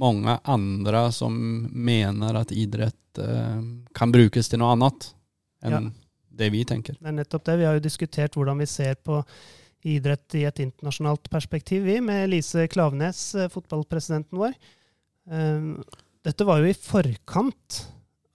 [0.00, 1.34] mange andre som
[1.70, 3.60] mener at idrett eh,
[3.94, 5.12] kan brukes til noe annet
[5.62, 5.80] enn Ja.
[6.42, 6.96] det vi tenker.
[7.00, 7.58] Det er nettopp det.
[7.58, 9.22] Vi har jo diskutert hvordan vi ser på
[9.84, 14.52] idrett i et internasjonalt perspektiv, vi, med Lise Klaveness, eh, fotballpresidenten vår.
[15.30, 15.82] Um,
[16.22, 17.78] Dette var jo i forkant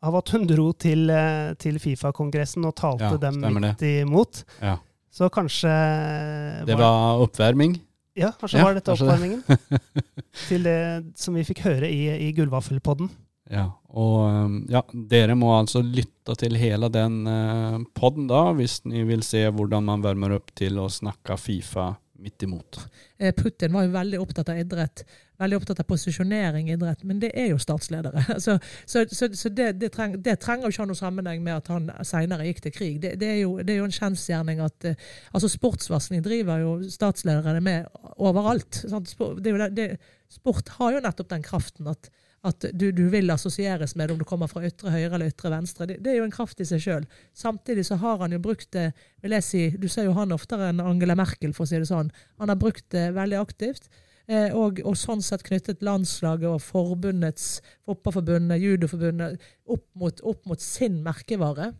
[0.01, 4.43] av at hun dro til, eh, til Fifa-kongressen og talte Ja, dem midt imot.
[4.61, 4.77] Ja.
[5.13, 7.79] Så kanskje Det var oppvarming.
[8.15, 9.13] Ja, kanskje Ja, var dette kanskje det.
[9.13, 9.43] oppvarmingen
[10.47, 13.09] til det som vi fikk høre i, i Gullvaffelpodden.
[13.51, 14.81] Ja, og um, ja,
[15.11, 19.85] dere må altså lytte til hele den eh, podden da, hvis ni vil se hvordan
[19.85, 21.91] man varmer opp til å snakke Fifa
[22.25, 22.79] midt imot.
[23.17, 25.03] Eh, Putin var jo veldig opptatt av idrett,
[25.37, 28.23] veldig opptatt av posisjonering i idrett, men det er jo statsledere.
[28.45, 31.59] Så, så, så, så det, det, treng, det trenger jo ikke ha noen sammenheng med
[31.59, 32.99] at han senere gikk til krig.
[33.03, 36.75] Det, det, er, jo, det er jo en kjensgjerning at eh, altså sportsvarsling driver jo
[36.89, 38.85] statslederne med overalt.
[38.89, 39.11] Sant?
[39.11, 42.09] Sport har jo nettopp den kraften at,
[42.45, 45.87] at du, du vil assosieres med om du kommer fra ytre høyre eller ytre venstre.
[45.89, 47.07] Det, det er jo en kraft i seg sjøl.
[47.33, 48.91] Samtidig så har han jo brukt det
[49.23, 51.89] vil jeg si, Du ser jo han oftere enn Angela Merkel, for å si det
[51.89, 52.11] sånn.
[52.41, 53.89] Han har brukt det veldig aktivt.
[54.25, 60.61] Eh, og, og sånn sett knyttet landslaget og forbundets, fotballforbundet, judoforbundet, opp mot, opp mot
[60.61, 61.71] sin merkevare.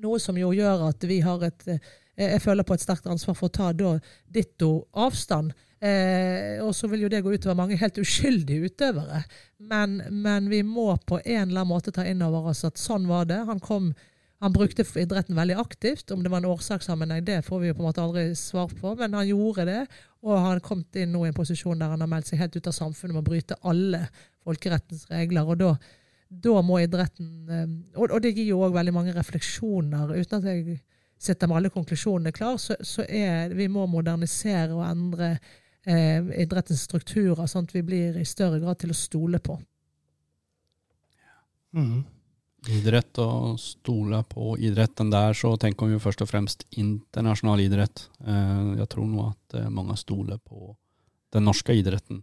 [0.00, 3.36] Noe som jo gjør at vi har et eh, Jeg føler på et sterkt ansvar
[3.38, 3.94] for å ta da
[4.28, 5.54] ditto avstand.
[5.80, 9.22] Eh, og så vil jo det gå utover mange helt uskyldige utøvere.
[9.58, 13.08] Men, men vi må på en eller annen måte ta inn over oss at sånn
[13.08, 13.42] var det.
[13.48, 13.92] Han kom
[14.40, 16.10] han brukte idretten veldig aktivt.
[16.10, 18.94] Om det var en årsakssammenheng, det får vi jo på en måte aldri svar på.
[18.96, 19.80] Men han gjorde det,
[20.24, 22.56] og han har kommet inn nå i en posisjon der han har meldt seg helt
[22.56, 24.06] ut av samfunnet med å bryte alle
[24.40, 25.44] folkerettens regler.
[25.44, 25.74] og da,
[26.46, 30.16] da må idretten eh, og, det gir jo òg veldig mange refleksjoner.
[30.16, 30.80] Uten at jeg
[31.20, 35.34] sitter med alle konklusjonene klar, så, så er vi må modernisere og endre
[35.86, 39.54] idrettens strukturer, sånn at vi blir i større grad til å stole på.
[41.76, 42.02] Mm.
[42.68, 48.04] Idrett og stole på idretten der, så tenker vi jo først og fremst internasjonal idrett.
[48.20, 50.74] Eh, jeg tror nå at eh, mange stoler på
[51.32, 52.20] den norske idretten.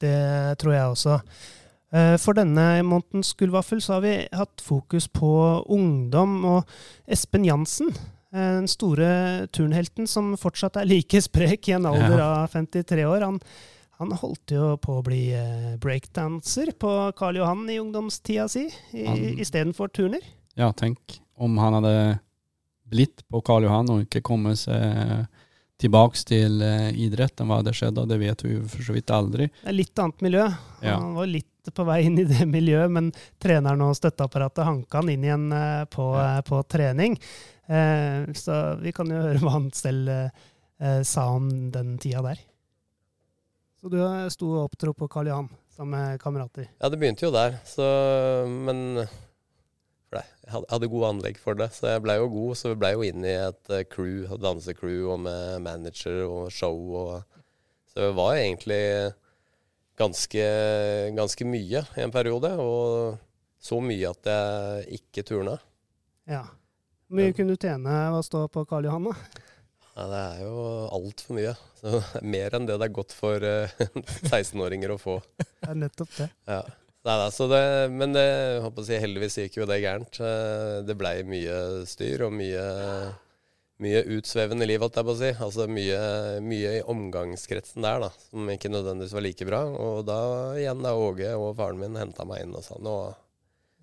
[0.00, 1.18] Det tror jeg også.
[1.92, 5.30] Eh, For denne månedens Gullvaffel så har vi hatt fokus på
[5.68, 7.92] ungdom og Espen Jansen.
[8.36, 9.08] Eh, Den store
[9.56, 12.28] turnhelten som fortsatt er like sprek i en alder Ja.
[12.44, 13.24] av 53 år.
[13.24, 13.40] Han,
[13.98, 18.66] han holdt jo på å bli eh, breakdanser på Karl Johan i ungdomstida si,
[19.40, 20.20] istedenfor turner.
[20.56, 21.96] Ja, tenk om han hadde
[22.88, 25.26] blitt på Karl Johan og ikke kommet seg
[25.82, 27.48] tilbake til eh, idretten.
[27.50, 28.06] Hva hadde skjedd da?
[28.08, 29.50] Det vet vi jo for så vidt aldri.
[29.60, 30.46] Det er litt annet miljø.
[30.80, 30.94] Ja.
[31.02, 35.12] Han var litt på vei inn i det miljøet, men treneren og støtteapparatet hanka han
[35.12, 36.42] inn igjen eh, på, ja.
[36.46, 37.18] på trening.
[37.66, 40.46] Eh, Så vi kan jo høre hva han selv eh,
[40.80, 42.42] eh, sa om den tida der.
[43.80, 46.70] Så du eh, sto og opptro på Karl Johan sammen med kamerater.
[46.80, 47.84] Ja, det begynte jo der, så
[48.48, 49.02] Men
[50.06, 52.54] for jeg hadde, gode anlegg for det, så jeg blei jo god.
[52.56, 56.78] Så vi blei jo inn i et eh, crew, dansecrew og med manager og show
[56.94, 57.24] og
[57.90, 58.82] Så det var egentlig
[59.98, 60.44] ganske,
[61.16, 62.52] ganske mye i en periode.
[62.62, 63.16] Og
[63.62, 65.56] så mye at jeg ikke turna.
[66.28, 66.44] Ja.
[67.06, 69.44] Hvor mye kunne du tjene av å stå på Karl Johan, da?
[69.96, 70.56] Ja, det er jo
[70.92, 71.52] altfor mye.
[71.80, 73.84] Så, mer enn det det er godt for uh,
[74.26, 75.20] 16-åringer å få.
[75.38, 76.28] Det er nettopp det.
[76.48, 76.64] Ja.
[77.06, 77.60] Nei, altså det,
[77.94, 80.18] men det, jeg håper å si, heldigvis gikk jo det gærent.
[80.18, 82.64] Eh, Det blei mye styr og mye,
[83.82, 85.30] mye utsvevende liv, holdt jeg på å si.
[85.44, 85.98] Altså mye,
[86.44, 89.60] mye i omgangskretsen der da, som ikke nødvendigvis var like bra.
[89.68, 90.18] Og da
[90.56, 92.94] igjen da Åge og faren min henta meg inn og sa nå,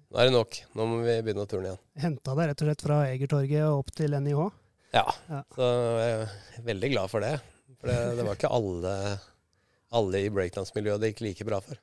[0.10, 1.82] nå er det nok, nå må vi begynne å turne igjen.
[2.08, 4.44] Henta deg rett og slett fra Egertorget og opp til NIH?
[4.94, 5.40] Ja, Ja.
[5.56, 5.70] så
[6.02, 6.18] jeg
[6.60, 7.36] er veldig glad for det.
[7.82, 8.92] For det, det var ikke alle,
[9.94, 11.78] alle i breakdance-miljøet det gikk like bra for.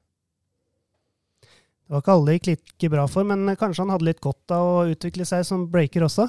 [1.43, 4.55] Det var ikke alle det gikk like bra for, men kanskje han hadde litt godt
[4.55, 6.29] av å utvikle seg som breaker også?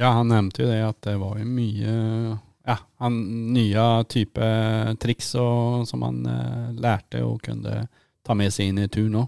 [0.00, 1.92] Ja, han nevnte jo det at det var jo mye
[2.64, 3.16] ja, han,
[3.52, 4.46] nye type
[5.02, 7.82] triks og, som han eh, lærte og kunne
[8.22, 9.24] ta med seg inn i tur nå.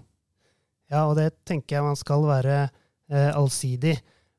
[0.91, 3.97] Ja, og det tenker jeg man skal være eh, allsidig.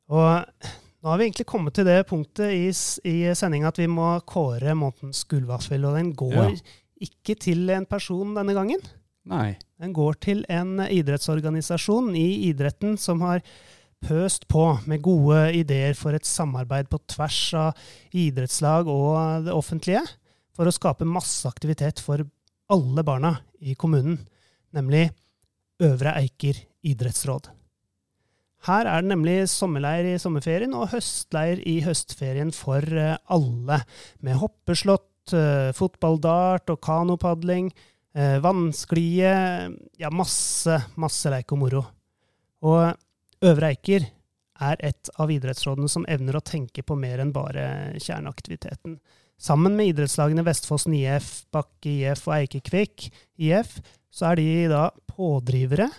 [0.08, 0.70] Og
[1.02, 2.70] nå har vi egentlig kommet til det punktet i,
[3.10, 6.48] i sendinga at vi må kåre månedens gullvaffel, og den går Ja.
[7.10, 8.80] ikke til en person denne gangen.
[9.28, 9.58] Nei.
[9.82, 13.42] Den går til en idrettsorganisasjon i idretten som har
[14.06, 20.04] pøst på med gode ideer for et samarbeid på tvers av idrettslag og det offentlige,
[20.56, 22.22] for å skape masse aktivitet for
[22.72, 24.20] alle barna i kommunen,
[24.74, 25.08] nemlig
[25.82, 27.50] Øvre Eiker idrettsråd.
[28.66, 33.82] Her er det nemlig sommerleir i sommerferien og høstleir i høstferien for eh, alle,
[34.24, 37.68] med hoppeslott, eh, fotballdart og kanopadling,
[38.16, 39.34] eh, vannsklie,
[40.00, 41.84] ja, masse, masse leik og moro.
[42.66, 42.96] Og
[43.44, 44.06] Øvre Eiker
[44.64, 47.66] er et av idrettsrådene som evner å tenke på mer enn bare
[48.00, 48.96] kjerneaktiviteten.
[49.36, 53.76] Sammen med idrettslagene Vestfossen IF, Bakke IF og Eikekvik IF,
[54.08, 55.90] så er de da pådrivere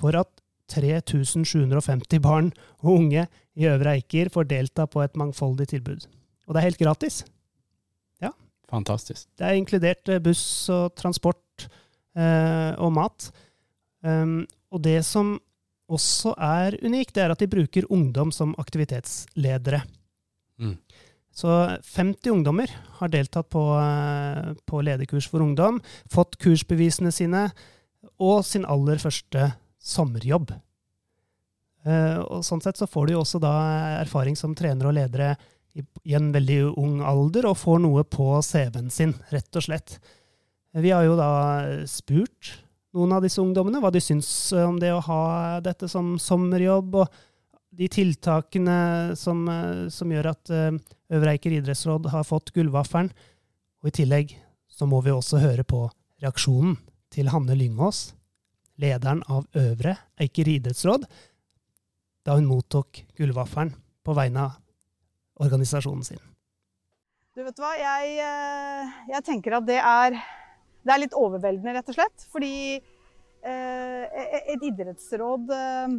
[0.00, 0.32] for at
[0.70, 2.50] 3750 barn
[2.82, 3.26] og unge
[3.58, 6.06] i Øvre Eiker får delta på et mangfoldig tilbud.
[6.46, 7.20] Og det er helt gratis.
[8.22, 8.32] Ja.
[8.70, 9.28] Fantastisk.
[9.38, 11.68] Det er inkludert eh, buss og transport
[12.18, 13.30] eh, og mat.
[14.02, 15.36] Um, og det som
[15.90, 19.82] også er unikt, det er at de bruker ungdom som aktivitetsledere.
[20.60, 20.76] Mm.
[21.34, 21.50] Så
[21.86, 27.48] 50 ungdommer har deltatt på, eh, på lederkurs for ungdom, fått kursbevisene sine
[28.20, 30.52] og sin aller første sommerjobb.
[31.86, 33.54] Eh, og sånn sett så får de også da
[34.02, 35.36] erfaring som trenere og ledere
[35.74, 40.00] i, i en veldig ung alder, og får noe på CV-en sin, rett og slett.
[40.76, 41.30] Vi har jo da
[41.88, 42.58] spurt
[42.96, 45.24] noen av disse ungdommene hva de syns om det å ha
[45.64, 47.20] dette som sommerjobb, og
[47.70, 50.78] de tiltakene som, eh, som gjør at eh,
[51.10, 53.10] Øvre Eiker idrettsråd har fått gullvaffelen.
[53.80, 54.34] Og i tillegg
[54.70, 55.84] så må vi også høre på
[56.22, 56.76] reaksjonen
[57.10, 58.12] til Hanne Lyngås,
[58.80, 61.06] lederen av Øvre Eiker idrettsråd,
[62.26, 63.72] da hun mottok gullvaffelen
[64.04, 64.58] på vegne av
[65.40, 66.20] organisasjonen sin.
[67.34, 70.18] Du vet hva, jeg, eh, jeg tenker at det er,
[70.86, 72.26] det er litt overveldende, rett og slett.
[72.32, 75.96] Fordi eh, et idrettsråd eh,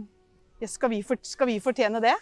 [0.66, 2.16] skal, vi for, skal vi fortjene det?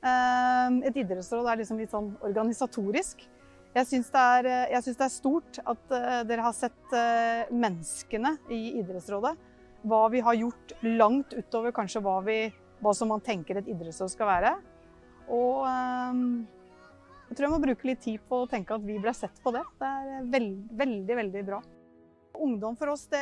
[0.00, 3.26] Eh, et idrettsråd er liksom litt sånn organisatorisk.
[3.70, 9.36] Jeg syns det, det er stort at eh, dere har sett eh, menneskene i idrettsrådet.
[9.86, 12.42] Hva vi har gjort langt utover kanskje hva, vi,
[12.82, 14.54] hva som man tenker et idrettsråd skal være.
[15.30, 16.24] Og eh,
[17.30, 19.52] jeg tror jeg må bruke litt tid på å tenke at vi ble sett på
[19.54, 19.62] det.
[19.78, 21.60] Det er veld, veldig, veldig bra.
[22.40, 23.20] Ungdom for oss, det,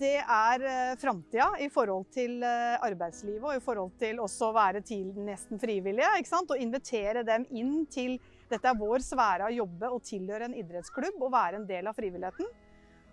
[0.00, 4.56] det er eh, framtida i forhold til eh, arbeidslivet og i forhold til også å
[4.56, 6.08] være til nesten frivillige.
[6.18, 6.50] ikke sant?
[6.50, 8.16] Og invitere dem inn til
[8.50, 11.94] Dette er vår sfære av jobbe og tilhøre en idrettsklubb og være en del av
[11.94, 12.48] frivilligheten.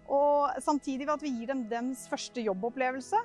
[0.09, 3.19] Og samtidig ved at vi gir dem deres første jobbopplevelse,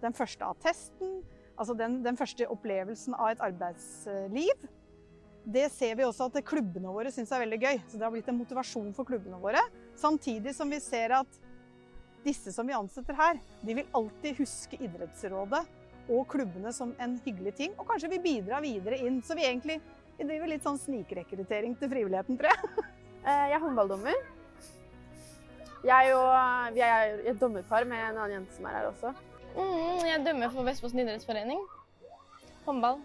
[0.00, 1.18] den første attesten,
[1.58, 4.64] altså den, den første opplevelsen av et arbeidsliv.
[5.44, 7.76] Det ser vi også at klubbene våre syns er veldig gøy.
[7.84, 9.60] Så det har blitt en motivasjon for klubbene våre.
[9.98, 11.38] Samtidig som vi ser at
[12.24, 15.64] disse som vi ansetter her, de vil alltid huske idrettsrådet
[16.08, 17.74] og klubbene som en hyggelig ting.
[17.78, 19.20] Og kanskje vi bidrar videre inn.
[19.24, 19.78] Så vi egentlig
[20.18, 22.86] vi driver litt sånn snikrekruttering til frivilligheten, tror jeg.
[23.28, 24.14] Eh, Jeg er håndballdommer.
[25.84, 29.10] Jeg og, vi er et dommerpar med en annen jente som er her også.
[29.56, 31.60] Mm, jeg dømmer for Vestfossen idrettsforening.
[32.64, 33.02] Håndball.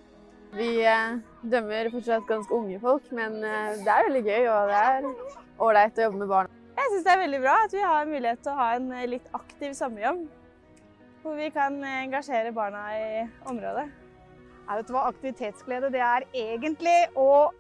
[0.54, 1.18] Vi eh,
[1.50, 5.10] dømmer fortsatt ganske unge folk, men eh, det er veldig gøy og det er
[5.68, 6.56] ålreit å jobbe med barn.
[6.74, 9.10] Jeg syns det er veldig bra at vi har mulighet til å ha en eh,
[9.10, 10.24] litt aktiv sommerjobb.
[11.24, 13.86] Hvor vi kan eh, engasjere barna i området.
[14.64, 17.52] Jeg vet du hva aktivitetsglede det er egentlig å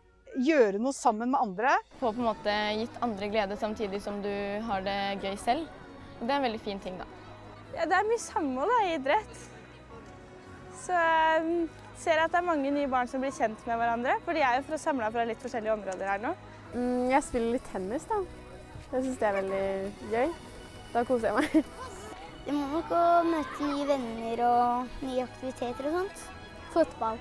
[0.41, 1.75] gjøre noe sammen med andre.
[1.99, 4.33] Få på en måte gitt andre glede samtidig som du
[4.65, 5.69] har det gøy selv.
[6.19, 7.07] Og det er en veldig fin ting, da.
[7.73, 9.41] Ja, det er mye samhold da, i idrett.
[10.83, 11.67] Så jeg
[12.01, 14.17] ser at det er mange nye barn som blir kjent med hverandre.
[14.25, 16.33] For de er jo samla fra litt forskjellige områder her nå.
[16.73, 18.23] Mm, jeg spiller litt tennis, da.
[18.93, 19.61] Jeg syns det er veldig
[20.11, 20.33] gøy.
[20.93, 21.71] Da koser jeg meg.
[22.45, 26.23] Det må nok å møte nye venner og nye aktiviteter og sånt.
[26.73, 27.17] Fotball.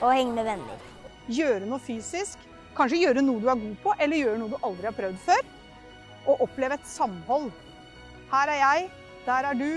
[0.00, 0.86] Og henge med venner.
[1.30, 2.40] Gjøre noe fysisk.
[2.74, 5.44] Kanskje gjøre noe du er god på, eller gjøre noe du aldri har prøvd før.
[6.24, 7.52] Og oppleve et samhold.
[8.32, 8.88] Her er jeg,
[9.28, 9.70] der er du.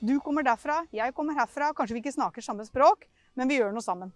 [0.00, 1.70] Du kommer derfra, jeg kommer herfra.
[1.76, 3.06] Kanskje vi ikke snakker samme språk,
[3.38, 4.10] men vi gjør noe sammen.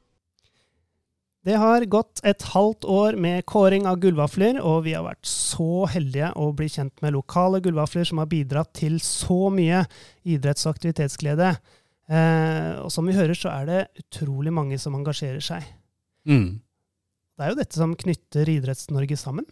[1.45, 5.85] Det har gått et halvt år med kåring av gullvafler, og vi har vært så
[5.93, 9.83] heldige å bli kjent med lokale gullvafler som har bidratt til så mye
[10.25, 11.51] idretts- og aktivitetsglede.
[12.09, 15.67] Eh, og som vi hører, så er det utrolig mange som engasjerer seg.
[16.25, 16.63] Mm.
[17.35, 19.45] Det er jo dette som knytter Idretts-Norge sammen.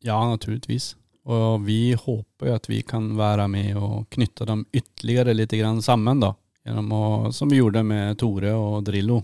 [0.00, 0.94] Ja, naturligvis.
[1.28, 5.52] Og vi håper jo at vi kan være med og knytte dem ytterligere litt
[5.84, 6.32] sammen, da.
[6.70, 9.20] Å, som vi gjorde med Tore og Drillo.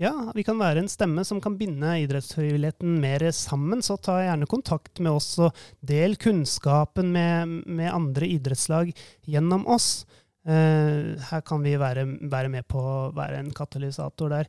[0.00, 4.46] Ja, vi kan være en stemme som kan binde idrettsfrivilligheten mer sammen, så ta gjerne
[4.48, 8.94] kontakt med oss og del kunnskapen med, med andre idrettslag
[9.28, 10.06] gjennom oss.
[10.48, 14.48] Uh, her kan vi være, være, med på å være en katalysator der.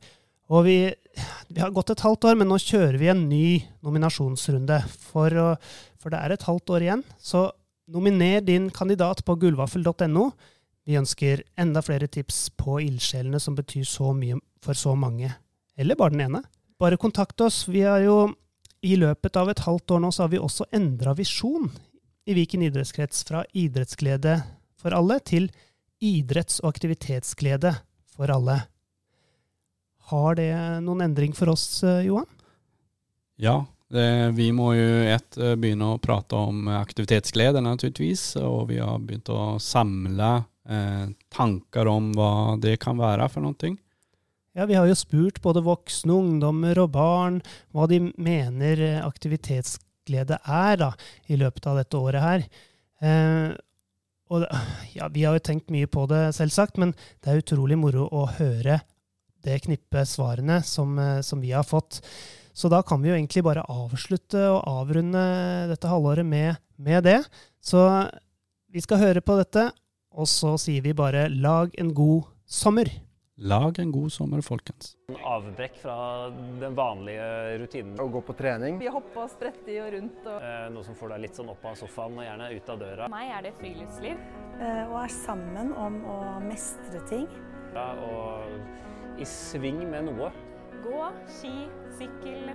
[0.55, 0.77] Og vi,
[1.49, 3.47] vi, har gått et halvt år, men nå kjører vi en ny
[3.83, 4.77] nominasjonsrunde.
[5.09, 5.49] For, å,
[5.99, 7.03] for det er et halvt år igjen.
[7.19, 7.43] Så
[7.91, 10.29] nominer din kandidat på gullvaffel.no.
[10.87, 15.33] Vi ønsker enda flere tips på ildsjelene som betyr så mye for så mange.
[15.77, 16.43] Eller bare den ene.
[16.79, 17.67] Bare kontakt oss.
[17.67, 18.33] Vi har jo
[18.81, 21.69] i løpet av et halvt år nå så har vi også endra visjon
[22.25, 24.39] i Viken idrettskrets fra idrettsglede
[24.81, 25.49] for alle til
[26.01, 27.75] idretts- og aktivitetsglede
[28.15, 28.57] for alle.
[30.11, 32.27] Har det noen endring for oss, eh, Johan?
[33.37, 38.35] Ja, det, vi må jo ett eh, begynne å prate om aktivitetsglede, naturligvis.
[38.41, 40.33] Og vi har begynt å samle
[40.67, 43.75] eh, tanker om hva det kan være for noe.
[44.51, 47.37] Ja, vi har jo spurt både voksne, ungdommer og barn
[47.71, 50.89] hva de mener aktivitetsglede er da,
[51.31, 52.43] i løpet av dette året her.
[52.99, 53.53] Eh,
[54.31, 54.43] og
[54.95, 56.91] ja, vi har jo tenkt mye på det, selvsagt, men
[57.23, 58.81] det er utrolig moro å høre
[59.41, 62.01] det knippet svarene som, som vi har fått.
[62.53, 65.23] Så da kan vi jo egentlig bare avslutte og avrunde
[65.71, 67.21] dette halvåret med, med det.
[67.63, 67.79] Så
[68.71, 69.69] vi skal høre på dette,
[70.11, 72.91] og så sier vi bare lag en god sommer.
[73.43, 74.91] Lag en god sommer, folkens.
[75.25, 75.93] Avbrekk fra
[76.61, 77.23] den vanlige
[77.57, 77.95] rutinen.
[77.97, 78.75] Å gå på trening.
[78.77, 80.19] Vi hopper og spretter og rundt.
[80.27, 80.45] Og...
[80.45, 83.07] Eh, noe som får deg litt sånn opp av sofaen og gjerne ut av døra.
[83.07, 84.21] For meg er det friluftsliv.
[84.59, 87.25] Eh, og er sammen om å mestre ting.
[87.73, 90.29] Ja, og i sving med noe.
[90.85, 91.01] Gå,
[91.39, 91.55] ski,
[91.97, 92.53] sykkel,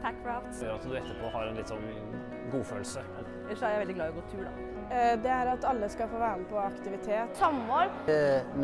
[0.00, 0.48] packraft.
[0.56, 1.86] Det gjør at du etterpå har en litt sånn
[2.56, 3.04] godfølelse.
[3.20, 4.56] Ellers er jeg veldig glad i å gå tur, da.
[4.96, 7.40] Eh, det er at alle skal få være med på aktivitet.
[7.44, 8.04] Samhold.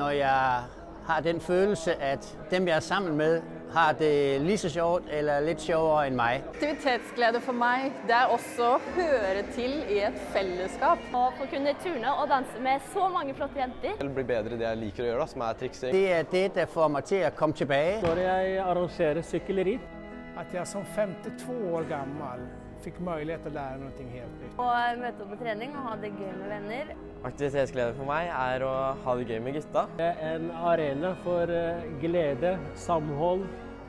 [0.00, 0.78] Når jeg
[1.09, 3.40] har den følelse at dem jeg er sammen med,
[3.73, 6.44] har det lige så sjovt eller litt sjovere enn meg.
[6.55, 11.03] Aktivitetsglede for meg, det er også å høre til i et fellesskap.
[11.12, 13.97] Og få kunne turne og danse med så mange flotte jenter.
[13.99, 15.97] Eller bli bedre i det jeg liker å gjøre, da, som er triksing.
[15.97, 18.01] Det er det som får meg til å komme tilbake.
[18.05, 19.94] Når jeg arrangerer sykkelritt.
[20.38, 22.44] At jeg som 52 år gammel
[22.85, 24.59] fikk mulighet til å lære noe helt nytt.
[24.62, 24.69] Å
[25.03, 26.93] møte opp på trening og ha det gøy med venner.
[27.29, 29.87] Aktivitetsglede for meg er å ha det gøy med gutta.
[29.99, 31.55] Det er en arena for
[32.03, 32.57] glede,
[32.88, 33.49] samhold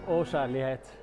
[0.09, 0.95] og kjærlighet.